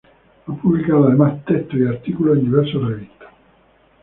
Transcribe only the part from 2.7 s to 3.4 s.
revistas.